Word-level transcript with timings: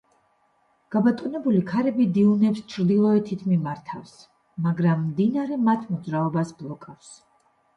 გაბატონებული 0.95 1.59
ქარები 1.71 2.07
დიუნებს 2.15 2.63
ჩრდილოეთით 2.73 3.45
მიმართავს, 3.51 4.15
მაგრამ 4.69 5.05
მდინარე 5.11 5.61
მათ 5.69 5.85
მოძრაობას 5.93 6.57
ბლოკავს. 6.65 7.15